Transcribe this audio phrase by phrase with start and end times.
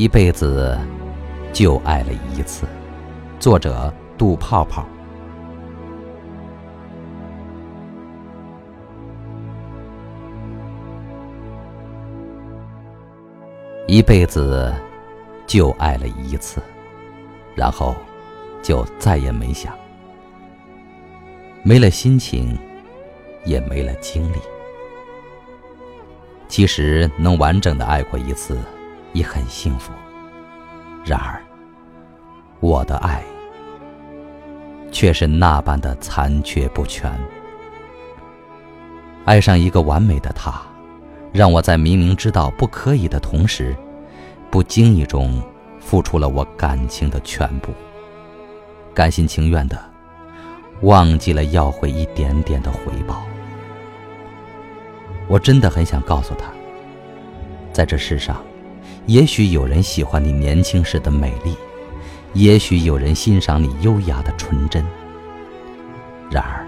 [0.00, 0.78] 一辈子
[1.52, 2.66] 就爱了一次。
[3.38, 4.86] 作者：杜泡泡。
[13.86, 14.74] 一辈子
[15.46, 16.62] 就爱了一次，
[17.54, 17.94] 然后
[18.62, 19.70] 就再也没想，
[21.62, 22.56] 没了心情，
[23.44, 24.38] 也没了精力。
[26.48, 28.58] 其实能完整的爱过一次，
[29.12, 29.92] 已很幸福。
[31.04, 31.42] 然而，
[32.60, 33.22] 我的爱
[34.90, 37.12] 却是那般的残缺不全。
[39.24, 40.60] 爱上一个完美的他。
[41.32, 43.72] 让我在明明知道不可以的同时，
[44.50, 45.40] 不经意中
[45.78, 47.72] 付出了我感情的全部，
[48.92, 49.78] 甘心情愿的
[50.80, 53.22] 忘记了要回一点点的回报。
[55.28, 56.46] 我真的很想告诉他，
[57.72, 58.42] 在这世上，
[59.10, 61.56] 也许有人喜欢你年轻时的美丽，
[62.32, 64.86] 也许有人欣赏你优雅的纯真。
[66.30, 66.64] 然而，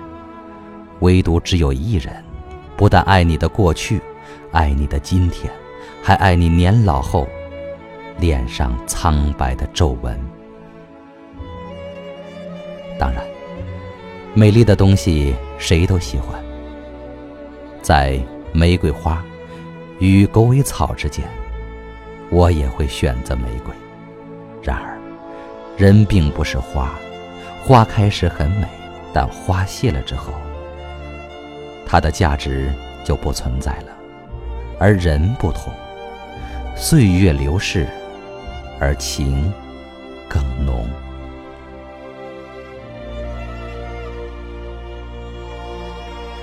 [0.99, 2.13] 唯独只有一人，
[2.77, 4.03] 不但爱你的过去。
[4.51, 5.53] 爱你的今天，
[6.03, 7.29] 还爱你年老后
[8.19, 10.19] 脸上苍白的皱纹。
[12.99, 13.25] 当然，
[14.35, 16.43] 美丽的东西谁都喜欢。
[17.81, 18.21] 在
[18.53, 19.25] 玫瑰花
[20.01, 21.25] 与狗尾草之间，
[22.33, 23.75] 我也会选择玫瑰。
[24.63, 24.99] 然而，
[25.77, 26.95] 人并不是花，
[27.63, 28.67] 花开时很美，
[29.13, 30.33] 但花谢了之后，
[31.87, 32.73] 它的价值
[33.05, 33.93] 就不存在了。
[34.79, 35.71] 而人不同，
[36.75, 37.87] 岁月流逝，
[38.81, 39.53] 而情
[40.27, 40.89] 更浓。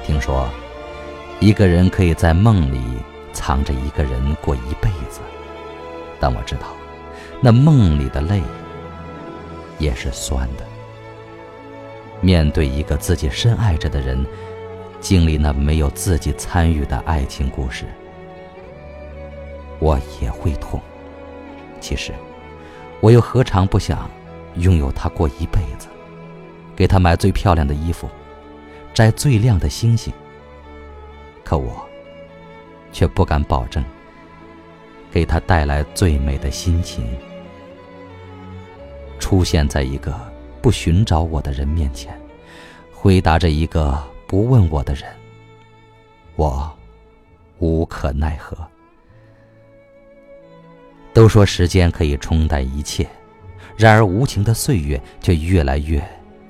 [0.05, 0.47] 听说，
[1.39, 2.79] 一个人可以在梦里
[3.33, 5.19] 藏着一个人过一辈子，
[6.19, 6.67] 但我知道，
[7.41, 8.41] 那梦里的泪
[9.77, 10.65] 也是酸的。
[12.21, 14.25] 面对一个自己深爱着的人，
[14.99, 17.85] 经历那没有自己参与的爱情故事。
[19.79, 20.81] 我也会痛。
[21.79, 22.13] 其实，
[22.99, 24.09] 我又何尝不想
[24.55, 25.87] 拥有他过一辈子，
[26.75, 28.09] 给他买最漂亮的衣服，
[28.93, 30.11] 摘最亮的星星。
[31.45, 31.87] 可我
[32.91, 33.81] 却不敢保证
[35.11, 37.05] 给他带来最美的心情。
[39.19, 40.17] 出现在一个
[40.61, 42.17] 不寻找我的人面前，
[42.93, 45.03] 回答着一个不问我的人，
[46.35, 46.71] 我
[47.59, 48.57] 无可奈何。
[51.13, 53.07] 都说时间可以冲淡一切，
[53.75, 56.01] 然而无情的岁月却越来越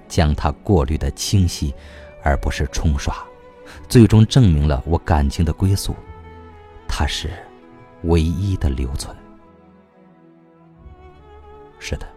[0.08, 1.74] 将它过滤的清晰，
[2.22, 3.16] 而不是冲刷，
[3.88, 5.96] 最终证明了我感情的归宿，
[6.88, 7.30] 它是
[8.04, 9.16] 唯一的留存。
[11.80, 12.08] 是的，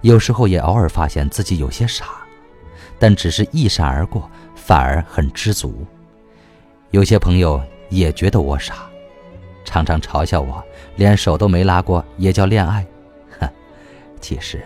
[0.00, 2.06] 有时候也偶尔发现自己有些傻，
[2.98, 5.84] 但只是一闪而过，反而很知足。
[6.90, 7.60] 有些朋友
[7.90, 8.88] 也觉得我傻。
[9.64, 10.62] 常常嘲笑我，
[10.96, 12.84] 连手都没拉过也叫恋爱，
[13.38, 13.48] 哼！
[14.20, 14.62] 其实，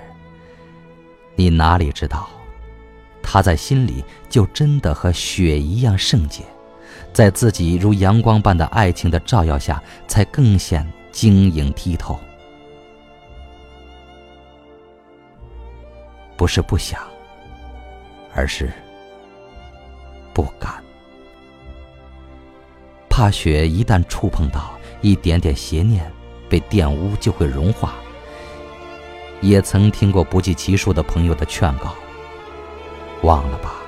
[1.34, 2.28] 你哪里知道，
[3.22, 6.44] 他在心里就真的和雪一样圣洁，
[7.16, 12.20] 在自己如阳光般的爱情的照耀下，才更显晶莹剔透。
[16.36, 17.00] 不是不想，
[18.34, 18.70] 而是
[20.34, 20.70] 不敢，
[23.08, 24.72] 怕雪一旦触碰到。
[25.00, 26.12] 一点点邪念
[26.50, 27.94] 被玷污就会融化。
[29.40, 31.94] 也曾听过不计其数的朋友的劝告，
[33.22, 33.85] 忘了吧。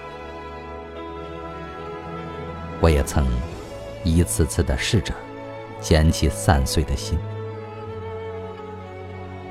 [2.80, 3.26] 我也曾
[4.04, 5.12] 一次次的试着
[5.80, 7.18] 捡起散碎的心，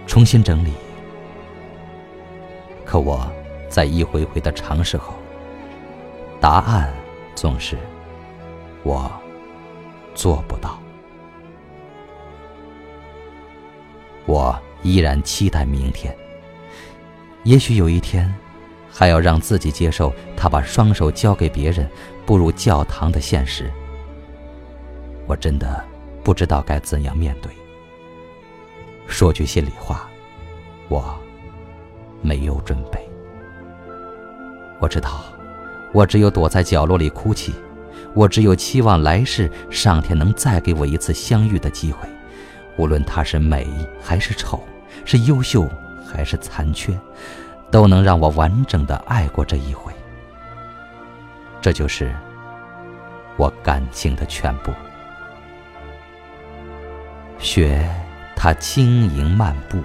[0.05, 0.73] 重新整理。
[2.85, 3.29] 可我
[3.69, 5.13] 在一回回的尝试后，
[6.39, 6.93] 答案
[7.35, 7.77] 总是
[8.83, 9.11] 我
[10.15, 10.79] 做不到。
[14.25, 16.15] 我依然期待明天。
[17.43, 18.33] 也许有一天，
[18.89, 21.87] 还要让自己接受他把双手交给别人，
[22.25, 23.71] 步入教堂的现实。
[25.25, 25.83] 我真的
[26.23, 27.51] 不知道该怎样面对。
[29.07, 30.09] 说句心里话，
[30.89, 31.17] 我
[32.21, 32.99] 没有准备。
[34.79, 35.23] 我知道，
[35.93, 37.53] 我只有躲在角落里哭泣，
[38.13, 42.07] 我只有期望来世上天能再给我一次相遇的机会。
[42.77, 43.67] 无论他是美
[44.01, 44.61] 还是丑，
[45.03, 45.67] 是优秀
[46.05, 46.97] 还是残缺，
[47.69, 49.93] 都能让我完整的爱过这一回。
[51.61, 52.15] 这就是
[53.35, 54.71] 我感情的全部。
[57.39, 57.87] 雪
[58.35, 59.79] 它轻盈漫步，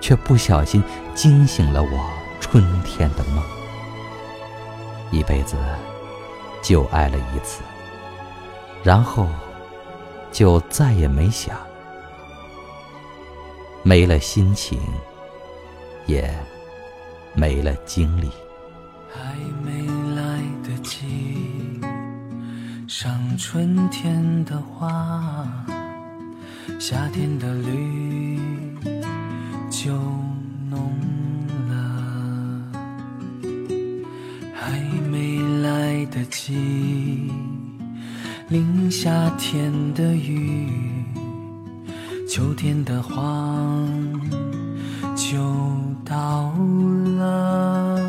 [0.00, 0.82] 却不小心
[1.14, 2.10] 惊醒了我
[2.40, 3.42] 春天的梦。
[5.10, 5.56] 一辈子
[6.62, 7.62] 就爱了一次，
[8.82, 9.28] 然后
[10.32, 11.56] 就再也没想，
[13.82, 14.80] 没了心情，
[16.06, 16.28] 也
[17.36, 18.30] 没了精力。
[19.12, 19.34] 还
[19.64, 21.06] 没来得及
[22.88, 25.46] 赏春天的花，
[26.78, 28.38] 夏天的绿
[29.70, 29.92] 就
[30.70, 30.92] 浓
[31.68, 31.72] 了。
[34.54, 34.80] 还
[35.10, 37.30] 没来得及
[38.48, 40.70] 淋夏天的雨，
[42.28, 43.88] 秋天的黄
[45.14, 45.38] 就
[46.04, 46.95] 到了。
[47.16, 48.00] 了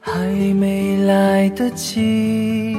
[0.00, 0.12] 还
[0.54, 2.76] 没来得及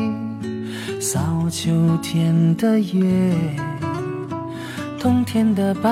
[1.00, 1.20] 扫
[1.50, 3.00] 秋天的叶，
[5.00, 5.92] 冬天的白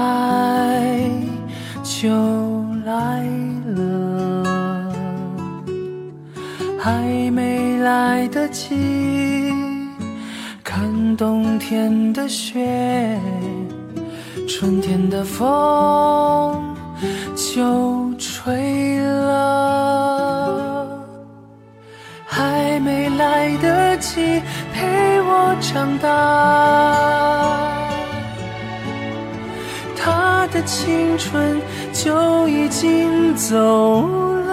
[1.83, 2.09] 就
[2.85, 3.23] 来
[3.75, 4.45] 了。
[6.81, 9.53] 还没来得及
[10.63, 13.19] 看冬天的雪，
[14.47, 16.63] 春天的风
[17.35, 18.08] 就
[18.49, 20.87] 吹了。
[22.25, 24.41] 还没来得及
[24.73, 26.07] 陪我长大，
[29.95, 31.61] 他的青春
[31.93, 34.07] 就已经走
[34.47, 34.49] 了。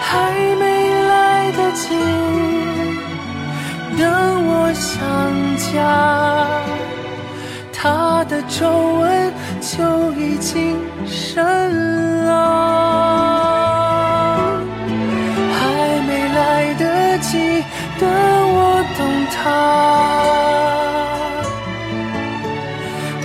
[0.00, 0.30] 还
[0.60, 1.88] 没来得及
[3.98, 4.06] 等
[4.46, 4.94] 我想
[5.72, 5.74] 家，
[7.72, 8.68] 他的皱
[9.00, 10.67] 纹就已经
[17.30, 17.36] 记
[18.00, 18.58] 得我
[18.96, 19.00] 懂
[19.36, 19.38] 他，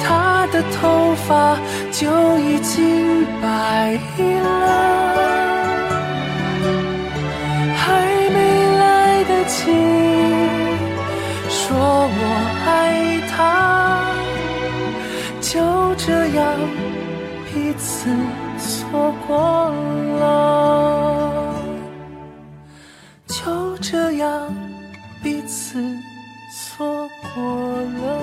[0.04, 0.06] 他
[0.52, 1.28] 的头发
[1.90, 2.02] 就
[2.40, 3.46] 已经白
[4.20, 4.68] 了。
[7.78, 7.82] 还
[8.36, 8.38] 没
[8.82, 8.82] 来
[9.24, 9.56] 得及
[11.48, 12.22] 说我
[12.66, 12.68] 爱
[13.32, 13.34] 他，
[15.40, 15.52] 就
[15.96, 16.06] 这
[16.36, 16.42] 样
[17.46, 18.10] 彼此
[18.60, 19.32] 错过
[20.20, 20.83] 了。
[23.34, 24.56] 就这样，
[25.24, 25.84] 彼此
[26.52, 28.23] 错过了。